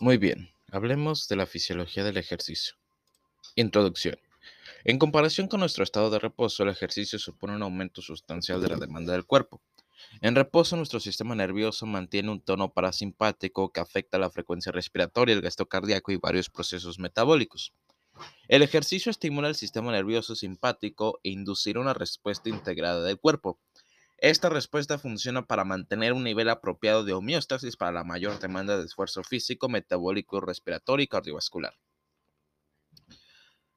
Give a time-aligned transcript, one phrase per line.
[0.00, 2.76] Muy bien, hablemos de la fisiología del ejercicio.
[3.56, 4.16] Introducción.
[4.84, 8.76] En comparación con nuestro estado de reposo, el ejercicio supone un aumento sustancial de la
[8.76, 9.60] demanda del cuerpo.
[10.20, 15.40] En reposo, nuestro sistema nervioso mantiene un tono parasimpático que afecta la frecuencia respiratoria, el
[15.40, 17.72] gasto cardíaco y varios procesos metabólicos.
[18.46, 23.58] El ejercicio estimula el sistema nervioso simpático e inducirá una respuesta integrada del cuerpo.
[24.20, 28.84] Esta respuesta funciona para mantener un nivel apropiado de homeostasis para la mayor demanda de
[28.84, 31.78] esfuerzo físico, metabólico, respiratorio y cardiovascular.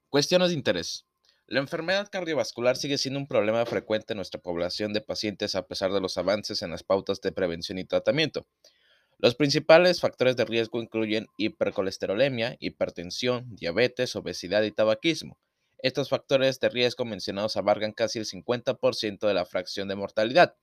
[0.09, 1.05] Cuestiones de interés.
[1.45, 5.91] La enfermedad cardiovascular sigue siendo un problema frecuente en nuestra población de pacientes a pesar
[5.91, 8.48] de los avances en las pautas de prevención y tratamiento.
[9.20, 15.38] Los principales factores de riesgo incluyen hipercolesterolemia, hipertensión, diabetes, obesidad y tabaquismo.
[15.84, 20.55] Estos factores de riesgo mencionados abarcan casi el 50% de la fracción de mortalidad.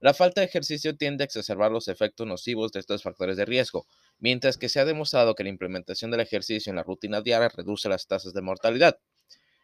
[0.00, 3.86] La falta de ejercicio tiende a exacerbar los efectos nocivos de estos factores de riesgo,
[4.18, 7.88] mientras que se ha demostrado que la implementación del ejercicio en la rutina diaria reduce
[7.88, 8.98] las tasas de mortalidad.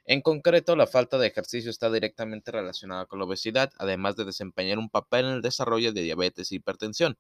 [0.06, 4.78] En concreto, la falta de ejercicio está directamente relacionada con la obesidad, además de desempeñar
[4.78, 7.16] un papel en el desarrollo de diabetes e hipertensión.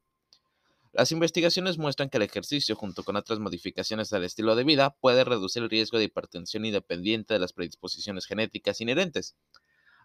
[0.94, 5.24] Las investigaciones muestran que el ejercicio, junto con otras modificaciones del estilo de vida, puede
[5.24, 9.34] reducir el riesgo de hipertensión independiente de las predisposiciones genéticas inherentes.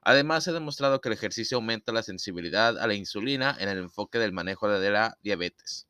[0.01, 3.77] Además, se ha demostrado que el ejercicio aumenta la sensibilidad a la insulina en el
[3.77, 5.87] enfoque del manejo de la diabetes.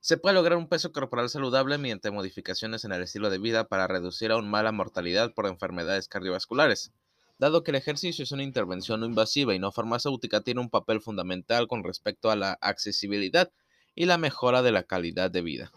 [0.00, 3.86] Se puede lograr un peso corporal saludable mediante modificaciones en el estilo de vida para
[3.86, 6.90] reducir aún más la mortalidad por enfermedades cardiovasculares.
[7.38, 11.02] Dado que el ejercicio es una intervención no invasiva y no farmacéutica, tiene un papel
[11.02, 13.52] fundamental con respecto a la accesibilidad
[13.94, 15.72] y la mejora de la calidad de vida.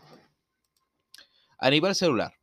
[1.58, 2.34] A nivel celular.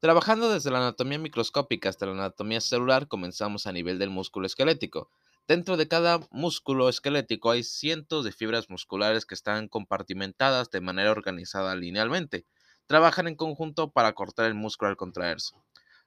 [0.00, 5.10] Trabajando desde la anatomía microscópica hasta la anatomía celular, comenzamos a nivel del músculo esquelético.
[5.48, 11.10] Dentro de cada músculo esquelético hay cientos de fibras musculares que están compartimentadas de manera
[11.10, 12.44] organizada linealmente.
[12.86, 15.54] Trabajan en conjunto para cortar el músculo al contraerse.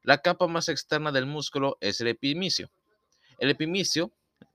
[0.06, 2.70] La capa más externa del músculo es el epimicio.
[3.40, 4.12] El epimicio,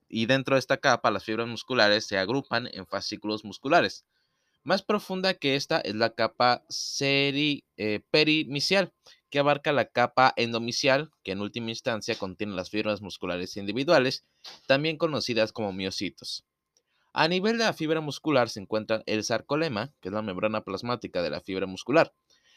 [0.08, 4.04] y dentro de esta capa las fibras musculares se agrupan en fascículos musculares.
[4.62, 8.92] Más profunda que esta es la capa seri, eh, perimicial,
[9.28, 14.24] que abarca la capa endomicial, que en última instancia contiene las fibras musculares individuales,
[14.68, 16.44] también conocidas como miocitos.
[17.12, 21.22] A nivel de la fibra muscular se encuentra el sarcolema, que es la membrana plasmática
[21.22, 22.12] de la fibra muscular.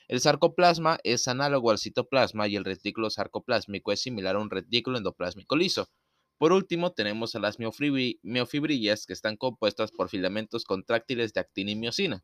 [0.07, 4.97] El sarcoplasma es análogo al citoplasma y el retículo sarcoplásmico es similar a un retículo
[4.97, 5.89] endoplásmico liso.
[6.37, 11.75] Por último, tenemos a las miofibrillas que están compuestas por filamentos contráctiles de actina y
[11.75, 12.23] miocina.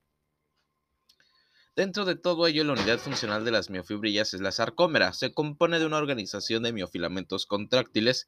[1.76, 5.14] Dentro de todo ello, la unidad funcional de las miofibrillas es la sarcómera.
[5.14, 8.28] Se compone de una organización de miofilamentos contráctiles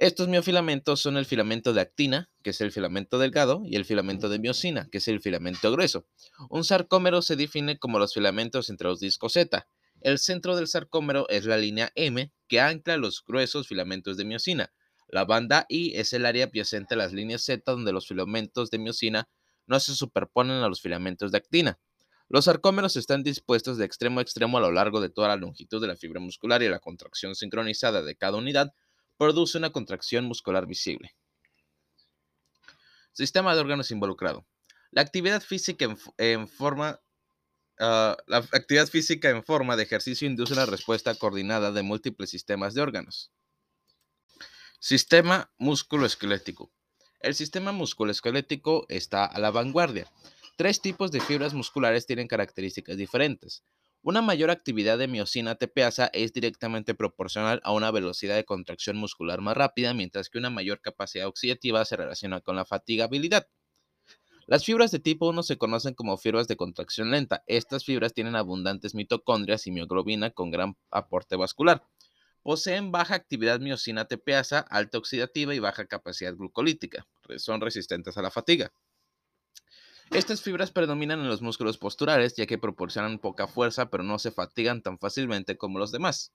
[0.00, 4.30] estos miofilamentos son el filamento de actina, que es el filamento delgado, y el filamento
[4.30, 6.06] de miocina, que es el filamento grueso.
[6.48, 9.68] Un sarcómero se define como los filamentos entre los discos Z.
[10.00, 14.72] El centro del sarcómero es la línea M, que ancla los gruesos filamentos de miocina.
[15.06, 18.78] La banda I es el área adyacente a las líneas Z donde los filamentos de
[18.78, 19.28] miocina
[19.66, 21.78] no se superponen a los filamentos de actina.
[22.30, 25.78] Los sarcómeros están dispuestos de extremo a extremo a lo largo de toda la longitud
[25.78, 28.72] de la fibra muscular y la contracción sincronizada de cada unidad
[29.20, 31.14] produce una contracción muscular visible.
[33.12, 34.46] Sistema de órganos involucrado.
[34.92, 37.02] La actividad física en, forma
[37.78, 42.72] ah, la actividad física en forma de ejercicio induce una respuesta coordinada de múltiples sistemas
[42.72, 43.30] de órganos.
[44.78, 46.72] Sistema músculo-esquelético.
[47.20, 50.10] El sistema músculo-esquelético está a la vanguardia.
[50.56, 53.64] Tres tipos de fibras musculares tienen características diferentes.
[54.02, 59.42] Una mayor actividad de miocina tepeasa es directamente proporcional a una velocidad de contracción muscular
[59.42, 63.46] más rápida, mientras que una mayor capacidad oxidativa se relaciona con la fatigabilidad.
[64.46, 67.44] Las fibras de tipo 1 se conocen como fibras de contracción lenta.
[67.46, 71.84] Estas fibras tienen abundantes mitocondrias y mioglobina con gran aporte vascular.
[72.42, 77.06] Poseen baja actividad miocina tepeasa, alta oxidativa y baja capacidad glucolítica.
[77.36, 78.72] Son resistentes a la fatiga.
[80.10, 84.32] Estas fibras predominan en los músculos posturales ya que proporcionan poca fuerza pero no se
[84.32, 86.32] fatigan tan fácilmente como los demás.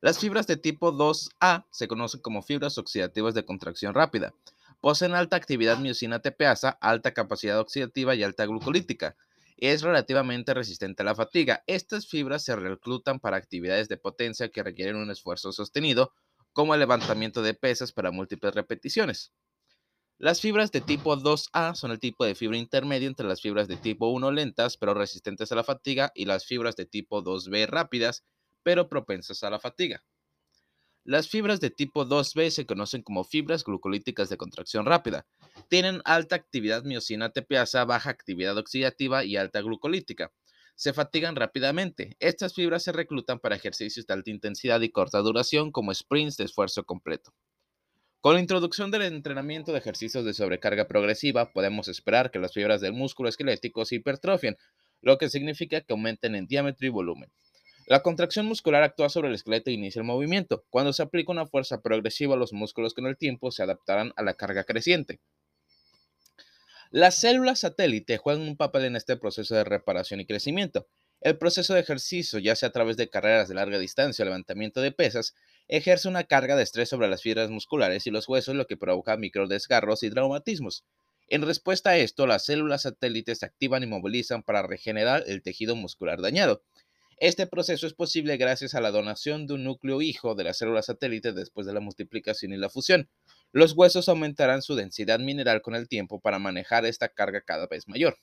[0.00, 4.34] Las fibras de tipo 2A se conocen como fibras oxidativas de contracción rápida.
[4.80, 9.16] Poseen alta actividad miocina tepeasa, alta capacidad oxidativa y alta glucolítica.
[9.56, 11.62] Es relativamente resistente a la fatiga.
[11.68, 16.12] Estas fibras se reclutan para actividades de potencia que requieren un esfuerzo sostenido,
[16.52, 19.32] como el levantamiento de pesas para múltiples repeticiones.
[20.20, 23.78] Las fibras de tipo 2A son el tipo de fibra intermedio entre las fibras de
[23.78, 28.22] tipo 1 lentas pero resistentes a la fatiga y las fibras de tipo 2B rápidas
[28.62, 30.04] pero propensas a la fatiga.
[31.04, 35.26] Las fibras de tipo 2B se conocen como fibras glucolíticas de contracción rápida.
[35.70, 40.34] Tienen alta actividad miocina tepiasa, baja actividad oxidativa y alta glucolítica.
[40.74, 42.18] Se fatigan rápidamente.
[42.20, 46.44] Estas fibras se reclutan para ejercicios de alta intensidad y corta duración como sprints de
[46.44, 47.32] esfuerzo completo.
[48.20, 52.82] Con la introducción del entrenamiento de ejercicios de sobrecarga progresiva, podemos esperar que las fibras
[52.82, 54.58] del músculo esquelético se hipertrofien,
[55.00, 57.32] lo que significa que aumenten en diámetro y volumen.
[57.86, 60.66] La contracción muscular actúa sobre el esqueleto e inicia el movimiento.
[60.68, 64.34] Cuando se aplica una fuerza progresiva, los músculos con el tiempo se adaptarán a la
[64.34, 65.18] carga creciente.
[66.90, 70.86] Las células satélite juegan un papel en este proceso de reparación y crecimiento.
[71.22, 74.82] El proceso de ejercicio, ya sea a través de carreras de larga distancia o levantamiento
[74.82, 75.34] de pesas,
[75.70, 79.16] ejerce una carga de estrés sobre las fibras musculares y los huesos, lo que provoca
[79.16, 80.84] microdesgarros y traumatismos.
[81.28, 85.76] En respuesta a esto, las células satélites se activan y movilizan para regenerar el tejido
[85.76, 86.64] muscular dañado.
[87.18, 90.86] Este proceso es posible gracias a la donación de un núcleo hijo de las células
[90.86, 93.08] satélites después de la multiplicación y la fusión.
[93.52, 97.86] Los huesos aumentarán su densidad mineral con el tiempo para manejar esta carga cada vez
[97.86, 98.16] mayor.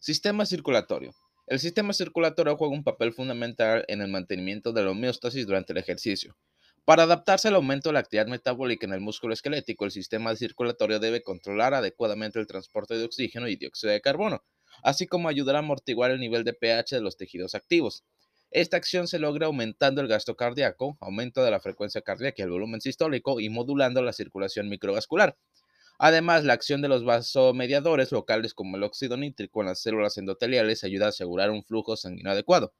[0.00, 1.14] Sistema circulatorio.
[1.46, 5.78] El sistema circulatorio juega un papel fundamental en el mantenimiento de la homeostasis durante el
[5.78, 6.36] ejercicio.
[6.84, 10.98] Para adaptarse al aumento de la actividad metabólica en el músculo esquelético, el sistema circulatorio
[10.98, 14.42] debe controlar adecuadamente el transporte de oxígeno y dióxido de carbono,
[14.82, 18.02] así como ayudar a amortiguar el nivel de pH de los tejidos activos.
[18.50, 22.50] Esta acción se logra aumentando el gasto cardíaco, aumento de la frecuencia cardíaca y el
[22.50, 25.36] volumen sistólico y modulando la circulación microvascular.
[25.98, 30.84] Además, la acción de los vasomediadores locales como el óxido nítrico en las células endoteliales
[30.84, 32.74] ayuda a asegurar un flujo sanguíneo adecuado.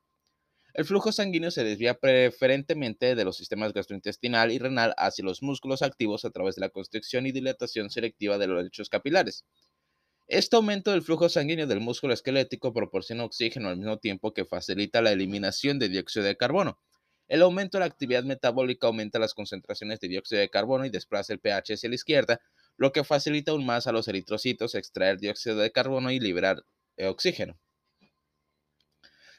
[0.75, 5.81] El flujo sanguíneo se desvía preferentemente de los sistemas gastrointestinal y renal hacia los músculos
[5.81, 9.47] activos a través de la constricción y dilatación selectiva de los lechos capilares.
[10.27, 15.01] Este aumento del flujo sanguíneo del músculo esquelético proporciona oxígeno al mismo tiempo que facilita
[15.01, 16.79] la eliminación de dióxido de carbono.
[17.29, 21.33] El aumento de la actividad metabólica aumenta las concentraciones de dióxido de carbono y desplaza
[21.33, 22.41] el pH hacia la izquierda,
[22.77, 26.65] lo que facilita aún más a los eritrocitos extraer dióxido de carbono y liberar
[26.97, 27.59] eh, oxígeno.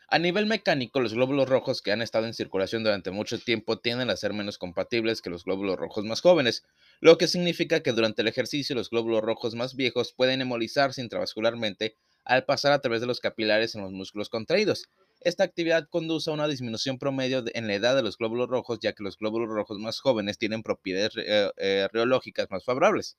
[0.09, 4.09] A nivel mecánico, los glóbulos rojos que han estado en circulación durante mucho tiempo tienden
[4.09, 6.63] a ser menos compatibles que los glóbulos rojos más jóvenes,
[7.01, 11.97] lo que significa que durante el ejercicio los glóbulos rojos más viejos pueden hemolizarse intravascularmente
[12.27, 14.89] al pasar a través de los capilares en los músculos contraídos.
[15.21, 18.93] Esta actividad conduce a una disminución promedio en la edad de los glóbulos rojos, ya
[18.93, 23.17] que los glóbulos rojos más jóvenes tienen propiedades eh, eh, reológicas más favorables.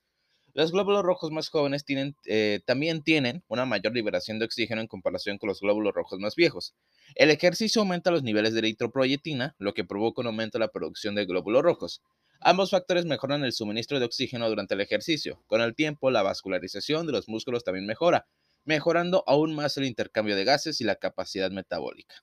[0.53, 1.85] Los glóbulos rojos más jóvenes
[2.27, 6.37] eh, también tienen una mayor liberación de oxígeno en comparación con los glóbulos rojos más
[6.37, 6.75] viejos.
[7.15, 11.15] El ejercicio aumenta los niveles de eritroproyetina, lo que provoca un aumento en la producción
[11.15, 12.03] de glóbulos rojos.
[12.41, 15.43] Ambos factores mejoran el suministro de oxígeno durante el ejercicio.
[15.47, 18.27] Con el tiempo, la vascularización de los músculos también mejora,
[18.69, 22.17] mejorando aún más el intercambio de gases y la capacidad metabólica.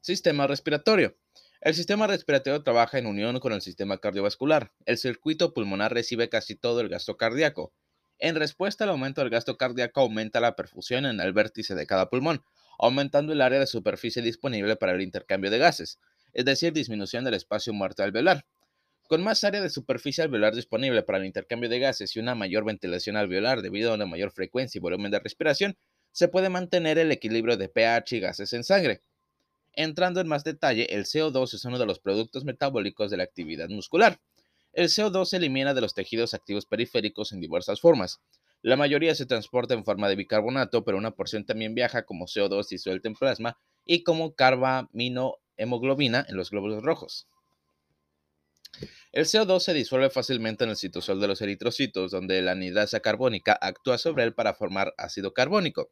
[0.00, 1.16] Sistema respiratorio.
[1.60, 4.70] El sistema respiratorio trabaja en unión con el sistema cardiovascular.
[4.84, 7.74] El circuito pulmonar recibe casi todo el gasto cardíaco.
[8.20, 12.08] En respuesta al aumento del gasto cardíaco aumenta la perfusión en el vértice de cada
[12.08, 12.44] pulmón,
[12.78, 15.98] aumentando el área de superficie disponible para el intercambio de gases,
[16.32, 18.46] es decir, disminución del espacio muerto alveolar.
[19.08, 22.64] Con más área de superficie alveolar disponible para el intercambio de gases y una mayor
[22.64, 25.78] ventilación alveolar debido a una mayor frecuencia y volumen de respiración,
[26.10, 29.02] se puede mantener el equilibrio de pH y gases en sangre.
[29.74, 33.68] Entrando en más detalle, el CO2 es uno de los productos metabólicos de la actividad
[33.68, 34.18] muscular.
[34.72, 38.20] El CO2 se elimina de los tejidos activos periféricos en diversas formas.
[38.62, 42.66] La mayoría se transporta en forma de bicarbonato, pero una porción también viaja como CO2
[42.68, 47.28] disuelto en plasma y como carbaminohemoglobina en los glóbulos rojos.
[49.12, 53.58] El CO2 se disuelve fácilmente en el citosol de los eritrocitos, donde la anidrasa carbónica
[53.60, 55.90] actúa sobre él para formar ácido carbónico.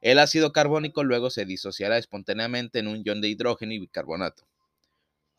[0.00, 4.46] El ácido carbónico luego se disociará espontáneamente en un ion de hidrógeno y bicarbonato.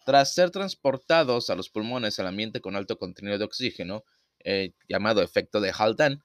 [0.06, 4.04] Tras ser transportados a los pulmones al ambiente con alto contenido de oxígeno,
[4.44, 6.22] eh, llamado efecto de Haldane,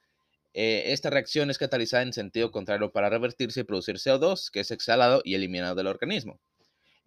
[0.55, 4.71] eh, esta reacción es catalizada en sentido contrario para revertirse y producir CO2, que es
[4.71, 6.41] exhalado y eliminado del organismo.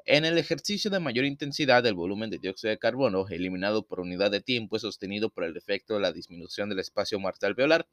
[0.08, 4.30] En el ejercicio de mayor intensidad, el volumen de dióxido de carbono eliminado por unidad
[4.30, 7.88] de tiempo es sostenido por el efecto de la disminución del espacio muerto alveolar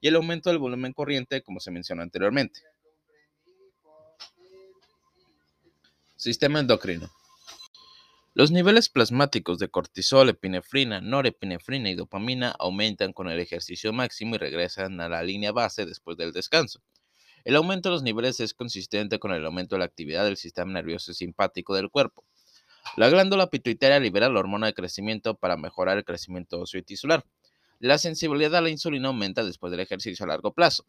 [0.00, 2.60] y el aumento del volumen corriente, como se mencionó anteriormente.
[6.16, 7.10] Sistema endocrino.
[8.32, 14.38] Los niveles plasmáticos de cortisol, epinefrina, norepinefrina y dopamina aumentan con el ejercicio máximo y
[14.38, 16.80] regresan a la línea base después del descanso.
[17.48, 20.70] El aumento de los niveles es consistente con el aumento de la actividad del sistema
[20.70, 22.22] nervioso simpático del cuerpo.
[22.94, 27.24] La glándula pituitaria libera la hormona de crecimiento para mejorar el crecimiento óseo y tisular.
[27.78, 30.84] La sensibilidad a la insulina aumenta después del ejercicio a largo plazo.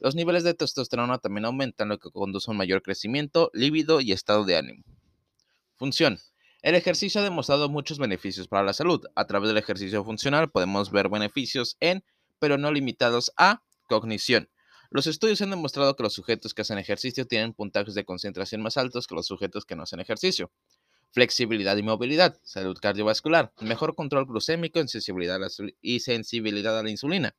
[0.00, 4.12] Los niveles de testosterona también aumentan, lo que conduce a un mayor crecimiento, líbido y
[4.12, 4.84] estado de ánimo.
[5.76, 6.18] Función.
[6.60, 9.02] El ejercicio ha demostrado muchos beneficios para la salud.
[9.14, 12.04] A través del ejercicio funcional podemos ver beneficios en,
[12.38, 14.50] pero no limitados a, cognición.
[14.94, 18.76] Los estudios han demostrado que los sujetos que hacen ejercicio tienen puntajes de concentración más
[18.76, 20.52] altos que los sujetos que no hacen ejercicio.
[21.12, 24.80] Flexibilidad y movilidad, salud cardiovascular, mejor control glucémico
[25.80, 27.34] y sensibilidad a la insulina.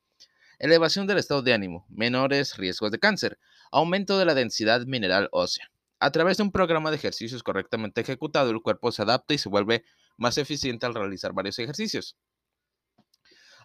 [0.58, 3.38] Elevación del estado de ánimo, menores riesgos de cáncer,
[3.70, 5.70] aumento de la densidad mineral ósea.
[6.00, 9.48] A través de un programa de ejercicios correctamente ejecutado, el cuerpo se adapta y se
[9.48, 9.84] vuelve
[10.16, 12.16] más eficiente al realizar varios ejercicios.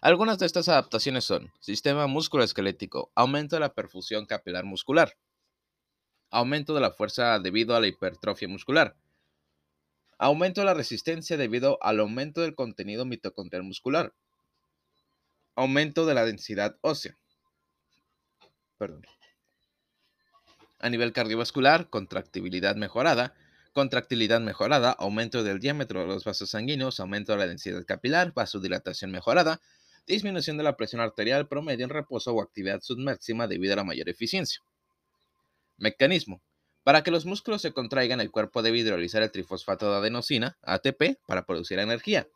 [0.02, 5.18] Algunas de estas adaptaciones son sistema musculoesquelético, aumento de la perfusión capilar muscular,
[6.30, 8.96] aumento de la fuerza debido a la hipertrofia muscular,
[10.16, 14.14] aumento de la resistencia debido al aumento del contenido mitocondrial muscular,
[15.54, 17.18] aumento de la densidad ósea.
[18.78, 19.02] Perdón.
[20.78, 23.34] A nivel cardiovascular, contractibilidad mejorada,
[23.74, 29.10] contractilidad mejorada, aumento del diámetro de los vasos sanguíneos, aumento de la densidad capilar, vasodilatación
[29.10, 29.60] mejorada,
[30.06, 34.08] disminución de la presión arterial promedio en reposo o actividad submáxima debido a la mayor
[34.08, 34.60] eficiencia.
[35.76, 36.42] Mecanismo.
[36.82, 41.18] Para que los músculos se contraigan, el cuerpo debe hidrolizar el trifosfato de adenosina, ATP,
[41.26, 42.26] para producir energía.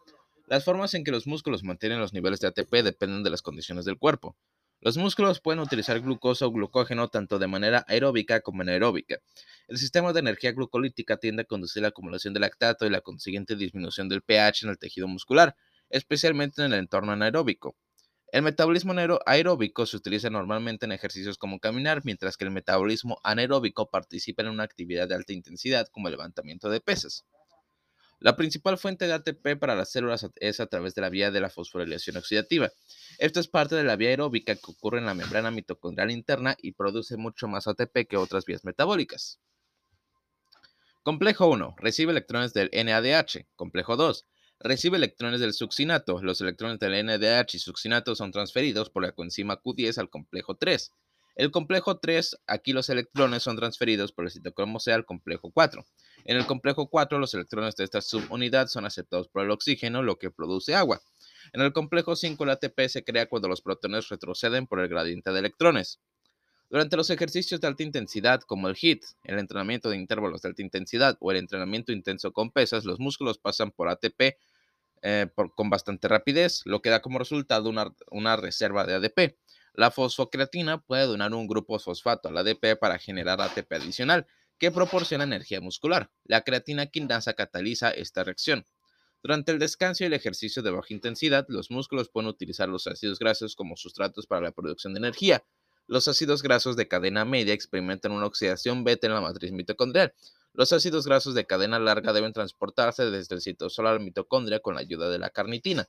[0.46, 3.84] Las formas en que los músculos mantienen los niveles de ATP dependen de las condiciones
[3.86, 4.36] del cuerpo.
[4.80, 9.18] Los músculos pueden utilizar glucosa o glucógeno tanto de manera aeróbica como anaeróbica.
[9.66, 13.56] El sistema de energía glucolítica tiende a conducir la acumulación de lactato y la consiguiente
[13.56, 15.56] disminución del pH en el tejido muscular,
[15.94, 17.76] especialmente en el entorno anaeróbico.
[18.32, 18.92] El metabolismo
[19.26, 24.48] aeróbico se utiliza normalmente en ejercicios como caminar, mientras que el metabolismo anaeróbico participa en
[24.48, 27.24] una actividad de alta intensidad como el levantamiento de pesas.
[28.18, 31.40] La principal fuente de ATP para las células es a través de la vía de
[31.40, 32.72] la fosforilación oxidativa.
[33.18, 36.72] Esto es parte de la vía aeróbica que ocurre en la membrana mitocondrial interna y
[36.72, 39.38] produce mucho más ATP que otras vías metabólicas.
[41.04, 41.76] Complejo 1.
[41.78, 43.46] Recibe electrones del NADH.
[43.54, 44.26] Complejo 2
[44.60, 46.22] recibe electrones del succinato.
[46.22, 50.92] Los electrones del NDH y succinato son transferidos por la coenzima Q10 al complejo 3.
[51.36, 55.84] El complejo 3, aquí los electrones son transferidos por el citocromo C al complejo 4.
[56.26, 60.16] En el complejo 4, los electrones de esta subunidad son aceptados por el oxígeno, lo
[60.16, 61.02] que produce agua.
[61.52, 65.32] En el complejo 5, el ATP se crea cuando los protones retroceden por el gradiente
[65.32, 66.00] de electrones.
[66.74, 70.60] Durante los ejercicios de alta intensidad, como el HIIT, el entrenamiento de intervalos de alta
[70.60, 74.36] intensidad o el entrenamiento intenso con pesas, los músculos pasan por ATP
[75.02, 77.72] eh, con bastante rapidez, lo que da como resultado
[78.10, 79.38] una, reserva de ADP.
[79.74, 84.26] La fosfocreatina puede donar un grupo fosfato al ADP para generar ATP adicional,
[84.58, 86.10] que proporciona energía muscular.
[86.24, 88.66] La creatina quinasa cataliza esta reacción.
[89.22, 93.20] Durante el descanso y el ejercicio de baja intensidad, los músculos pueden utilizar los ácidos
[93.20, 95.44] grasos como sustratos para la producción de energía.
[95.86, 100.14] Los ácidos grasos de cadena media experimentan una oxidación beta en la matriz mitocondrial,
[100.56, 104.76] los ácidos grasos de cadena larga deben transportarse desde el citosol a la mitocondria con
[104.76, 105.88] la ayuda de la carnitina.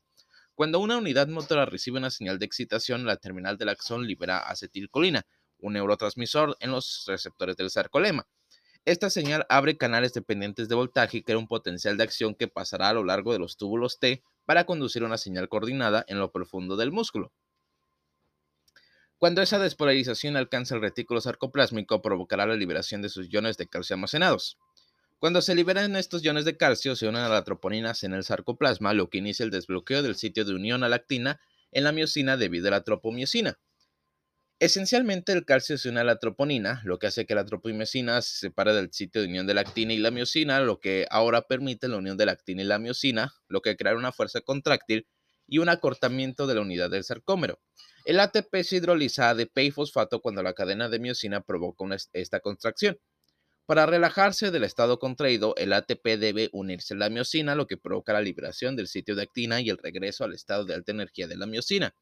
[0.55, 5.27] Cuando una unidad motora recibe una señal de excitación, la terminal del axón libera acetilcolina,
[5.59, 8.27] un neurotransmisor en los receptores del sarcolema.
[8.85, 12.89] Esta señal abre canales dependientes de voltaje y crea un potencial de acción que pasará
[12.89, 16.75] a lo largo de los túbulos T para conducir una señal coordinada en lo profundo
[16.75, 17.31] del músculo.
[19.17, 23.93] Cuando esa despolarización alcanza el retículo sarcoplásmico, provocará la liberación de sus iones de calcio
[23.93, 24.57] almacenados.
[25.19, 28.93] Cuando se liberan estos iones de calcio, se unen a la troponina en el sarcoplasma,
[28.93, 31.39] lo que inicia el desbloqueo del sitio de unión a lactina
[31.71, 33.57] en la miocina debido a la tropomiocina.
[34.59, 38.37] Esencialmente, el calcio se une a la troponina, lo que hace que la tropomiocina se
[38.37, 41.97] separe del sitio de unión de lactina y la miocina, lo que ahora permite la
[41.97, 45.07] unión de lactina y la miocina, lo que crea una fuerza contráctil
[45.47, 47.59] y un acortamiento de la unidad del sarcómero.
[48.05, 52.39] El ATP se hidroliza a ADP y fosfato cuando la cadena de miocina provoca esta
[52.39, 52.99] contracción.
[53.65, 58.13] Para relajarse del estado contraído, el ATP debe unirse a la miocina, lo que provoca
[58.13, 61.35] la liberación del sitio de actina y el regreso al estado de alta energía de
[61.35, 61.95] la miocina.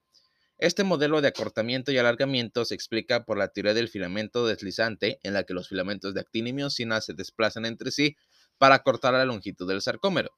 [0.58, 5.34] Este modelo de acortamiento y alargamiento se explica por la teoría del filamento deslizante, en
[5.34, 8.18] la que los filamentos de actina y miocina se desplazan entre sí
[8.58, 10.32] para cortar la longitud del sarcómero.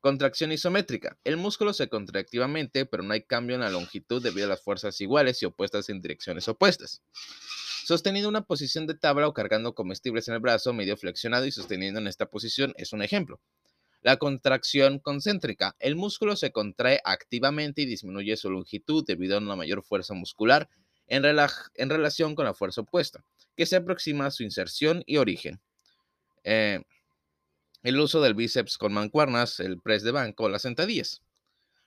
[0.00, 1.18] Contracción isométrica.
[1.24, 4.62] El músculo se contrae activamente, pero no hay cambio en la longitud debido a las
[4.62, 7.02] fuerzas iguales y opuestas en direcciones opuestas.
[7.84, 12.00] Sosteniendo una posición de tabla o cargando comestibles en el brazo medio flexionado y sosteniendo
[12.00, 13.40] en esta posición es un ejemplo.
[14.00, 15.76] La contracción concéntrica.
[15.78, 20.70] El músculo se contrae activamente y disminuye su longitud debido a una mayor fuerza muscular
[21.08, 23.22] en, en relación con la fuerza opuesta,
[23.54, 25.60] que se aproxima a su inserción y origen.
[26.44, 26.80] Eh,
[27.82, 31.22] el uso del bíceps con mancuernas, el press de banco las sentadillas.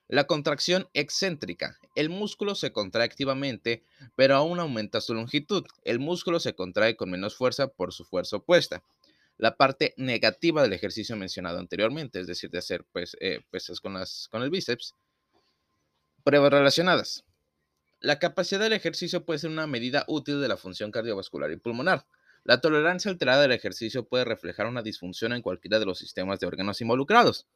[0.07, 1.79] La contracción excéntrica.
[1.95, 3.83] El músculo se contrae activamente,
[4.15, 5.65] pero aún aumenta su longitud.
[5.83, 8.83] El músculo se contrae con menos fuerza por su fuerza opuesta.
[9.39, 14.43] la parte negativa del ejercicio mencionado anteriormente, es decir, de hacer pues, eh, pesas con
[14.43, 14.93] el bíceps.
[16.23, 17.25] Pruebas relacionadas.
[17.99, 22.05] La capacidad del ejercicio puede ser una medida útil de la función cardiovascular y pulmonar.
[22.45, 26.47] La tolerancia alterada del ejercicio puede reflejar una disfunción en cualquiera de los sistemas de
[26.47, 27.47] órganos involucrados.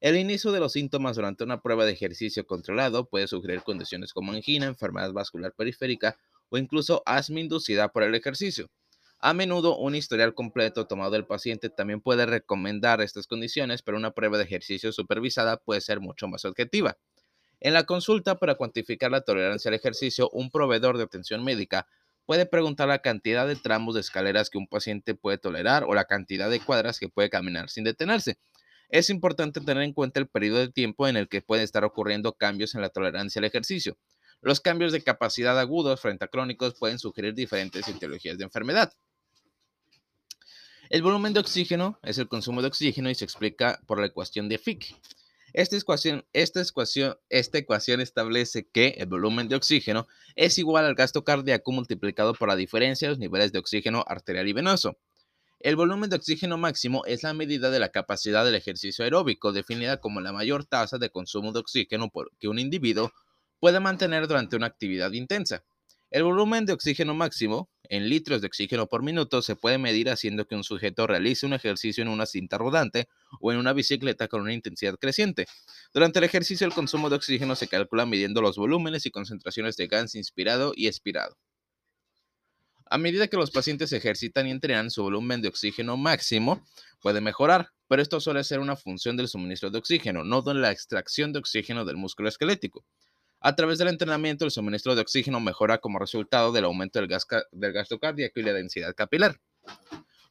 [0.00, 4.32] El inicio de los síntomas durante una prueba de ejercicio controlado puede sugerir condiciones como
[4.32, 6.16] angina, enfermedad vascular periférica
[6.48, 8.70] o incluso asma inducida por el ejercicio.
[9.18, 14.12] A menudo un historial completo tomado del paciente también puede recomendar estas condiciones, pero una
[14.12, 16.98] prueba de ejercicio supervisada puede ser mucho más objetiva.
[17.58, 21.88] En la consulta para cuantificar la tolerancia al ejercicio, un proveedor de atención médica
[22.26, 26.04] puede preguntar la cantidad de tramos de escaleras que un paciente puede tolerar o la
[26.04, 28.38] cantidad de cuadras que puede caminar sin detenerse.
[28.88, 32.34] Es importante tener en cuenta el periodo de tiempo en el que pueden estar ocurriendo
[32.34, 33.96] cambios en la tolerancia al ejercicio.
[34.42, 38.92] Los cambios de capacidad agudos frente a crónicos pueden sugerir diferentes etiologías de enfermedad.
[40.88, 44.48] El volumen de oxígeno es el consumo de oxígeno y se explica por la ecuación
[44.48, 44.94] de Fick.
[45.56, 50.94] Esta ecuación, esta, ecuación, esta ecuación establece que el volumen de oxígeno es igual al
[50.94, 54.98] gasto cardíaco multiplicado por la diferencia de los niveles de oxígeno arterial y venoso.
[55.60, 59.96] El volumen de oxígeno máximo es la medida de la capacidad del ejercicio aeróbico, definida
[59.96, 63.14] como la mayor tasa de consumo de oxígeno que un individuo
[63.58, 65.64] puede mantener durante una actividad intensa.
[66.10, 70.46] El volumen de oxígeno máximo, en litros de oxígeno por minuto, se puede medir haciendo
[70.46, 73.08] que un sujeto realice un ejercicio en una cinta rodante
[73.40, 75.46] o en una bicicleta con una intensidad creciente.
[75.92, 79.86] Durante el ejercicio, el consumo de oxígeno se calcula midiendo los volúmenes y concentraciones de
[79.86, 81.36] gas inspirado y expirado.
[82.88, 86.64] A medida que los pacientes ejercitan y entrenan, su volumen de oxígeno máximo
[87.00, 90.70] puede mejorar, pero esto suele ser una función del suministro de oxígeno, no de la
[90.70, 92.84] extracción de oxígeno del músculo esquelético.
[93.40, 97.98] A través del entrenamiento, el suministro de oxígeno mejora como resultado del aumento del, gasto
[97.98, 99.40] cardíaco y la densidad capilar.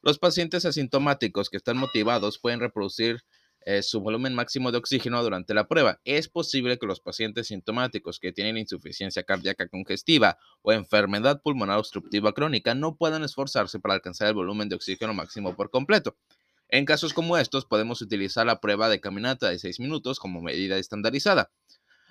[0.06, 3.24] Los pacientes asintomáticos que están motivados pueden reproducir
[3.62, 6.00] eh, su volumen máximo de oxígeno durante la prueba.
[6.04, 12.32] Es posible que los pacientes sintomáticos que tienen insuficiencia cardíaca congestiva o enfermedad pulmonar obstructiva
[12.34, 16.16] crónica no puedan esforzarse para alcanzar el volumen de oxígeno máximo por completo.
[16.68, 20.78] En casos como estos, podemos utilizar la prueba de caminata de 6 minutos como medida
[20.78, 21.50] estandarizada.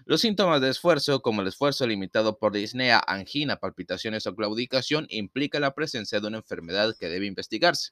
[0.08, 5.62] Los síntomas de esfuerzo, como el esfuerzo limitado por disnea, angina, palpitaciones o claudicación, implican
[5.62, 7.90] la presencia de una enfermedad que debe investigarse.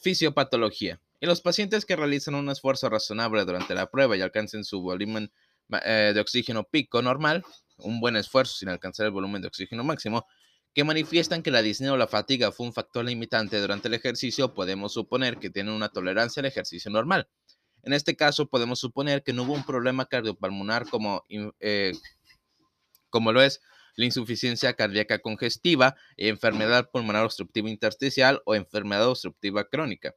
[0.00, 1.00] Fisiopatología.
[1.20, 5.30] En los pacientes que realizan un esfuerzo razonable durante la prueba y alcancen su volumen
[5.84, 7.44] eh, de oxígeno pico normal,
[7.76, 10.26] un buen esfuerzo sin alcanzar el volumen de oxígeno máximo,
[10.72, 14.54] que manifiestan que la disnea o la fatiga fue un factor limitante durante el ejercicio,
[14.54, 17.28] podemos suponer que tienen una tolerancia al ejercicio normal.
[17.84, 21.22] En este caso, podemos suponer que no hubo un problema cardiopulmonar como,
[21.60, 21.92] eh,
[23.10, 23.60] como lo es
[23.96, 30.14] la insuficiencia cardíaca congestiva, enfermedad pulmonar obstructiva intersticial o enfermedad obstructiva crónica.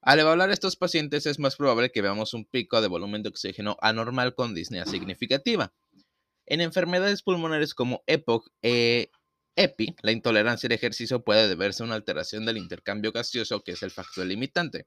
[0.00, 3.30] Al evaluar a estos pacientes es más probable que veamos un pico de volumen de
[3.30, 5.72] oxígeno anormal con disnea significativa.
[6.46, 9.10] En enfermedades pulmonares como EPOC, e
[9.56, 13.82] EPI, la intolerancia al ejercicio puede deberse a una alteración del intercambio gaseoso que es
[13.82, 14.86] el factor limitante.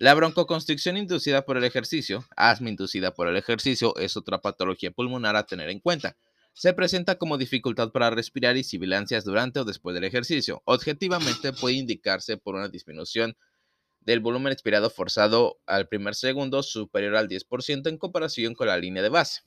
[0.00, 5.34] La broncoconstricción inducida por el ejercicio, asma inducida por el ejercicio, es otra patología pulmonar
[5.34, 6.16] a tener en cuenta.
[6.52, 10.62] Se presenta como dificultad para respirar y sibilancias durante o después del ejercicio.
[10.66, 13.36] Objetivamente puede indicarse por una disminución
[14.00, 19.02] del volumen expirado forzado al primer segundo superior al 10% en comparación con la línea
[19.02, 19.40] de base.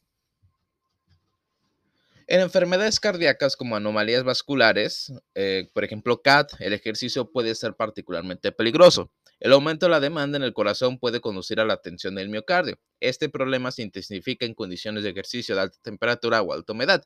[2.27, 8.51] En enfermedades cardíacas como anomalías vasculares, eh, por ejemplo CAT, el ejercicio puede ser particularmente
[8.51, 9.11] peligroso.
[9.41, 12.79] El aumento de la demanda en el corazón puede conducir a la tensión del miocardio.
[12.99, 17.03] Este problema se intensifica en condiciones de ejercicio de alta temperatura o alta humedad.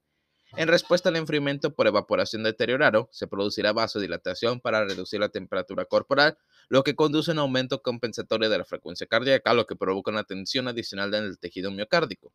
[0.58, 6.38] En respuesta al enfriamiento por evaporación deteriorado, se producirá vasodilatación para reducir la temperatura corporal,
[6.68, 10.26] lo que conduce a un aumento compensatorio de la frecuencia cardíaca, lo que provoca una
[10.26, 12.34] tensión adicional en el tejido miocárdico.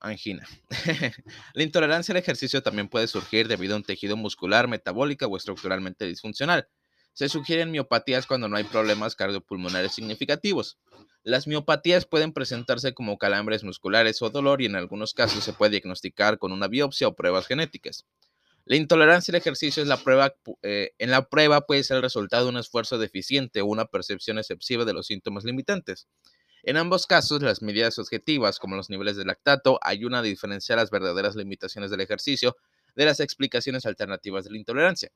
[0.00, 0.46] Angina.
[1.54, 6.06] la intolerancia al ejercicio también puede surgir debido a un tejido muscular, metabólico o estructuralmente
[6.06, 6.66] disfuncional.
[7.16, 10.76] Se sugieren miopatías cuando no hay problemas cardiopulmonares significativos.
[11.22, 15.70] Las miopatías pueden presentarse como calambres musculares o dolor y en algunos casos se puede
[15.70, 18.04] diagnosticar con una biopsia o pruebas genéticas.
[18.66, 22.44] La intolerancia al ejercicio es la prueba, eh, en la prueba puede ser el resultado
[22.44, 26.08] de un esfuerzo deficiente o una percepción excesiva de los síntomas limitantes.
[26.64, 30.90] En ambos casos, las medidas objetivas, como los niveles de lactato, ayudan a diferenciar las
[30.90, 32.58] verdaderas limitaciones del ejercicio
[32.94, 35.10] de las explicaciones alternativas de la intolerancia.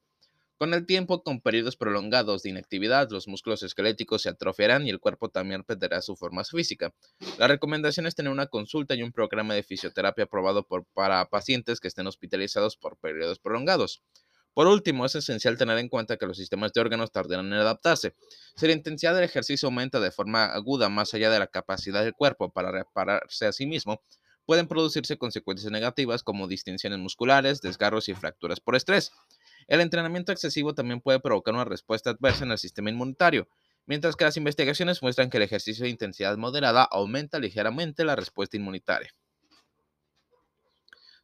[0.61, 5.01] Con el tiempo, con periodos prolongados de inactividad, los músculos esqueléticos se atrofiarán y el
[5.01, 6.93] cuerpo también perderá su forma física.
[7.39, 11.81] La recomendación es tener una consulta y un programa de fisioterapia aprobado por, para pacientes
[11.81, 14.03] que estén hospitalizados por periodos prolongados.
[14.53, 18.15] Por último, es esencial tener en cuenta que los sistemas de órganos tardarán en adaptarse.
[18.55, 22.13] Si la intensidad del ejercicio aumenta de forma aguda más allá de la capacidad del
[22.13, 24.03] cuerpo para repararse a sí mismo,
[24.45, 29.13] pueden producirse consecuencias negativas como distinciones musculares, desgarros y fracturas por estrés.
[29.71, 33.49] El entrenamiento excesivo también puede provocar una respuesta adversa en el sistema inmunitario,
[33.87, 38.57] mientras que las investigaciones muestran que el ejercicio de intensidad moderada aumenta ligeramente la respuesta
[38.57, 39.15] inmunitaria.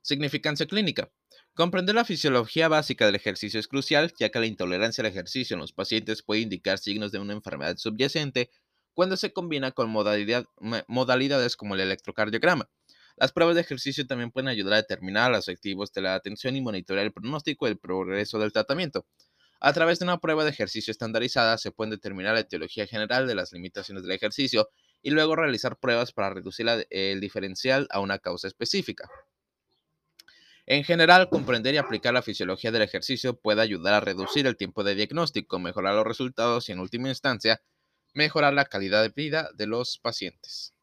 [0.00, 1.10] Significancia clínica.
[1.54, 5.60] Comprender la fisiología básica del ejercicio es crucial, ya que la intolerancia al ejercicio en
[5.60, 8.50] los pacientes puede indicar signos de una enfermedad subyacente
[8.94, 12.70] cuando se combina con modalidades como el electrocardiograma.
[13.16, 16.60] Las pruebas de ejercicio también pueden ayudar a determinar los objetivos de la atención y
[16.60, 19.06] monitorear el pronóstico y el progreso del tratamiento.
[19.58, 23.34] A través de una prueba de ejercicio estandarizada se puede determinar la etiología general de
[23.34, 24.68] las limitaciones del ejercicio
[25.00, 29.08] y luego realizar pruebas para reducir el diferencial a una causa específica.
[30.66, 34.84] En general, comprender y aplicar la fisiología del ejercicio puede ayudar a reducir el tiempo
[34.84, 37.62] de diagnóstico, mejorar los resultados y, en última instancia,
[38.12, 40.75] mejorar la calidad de vida de los pacientes.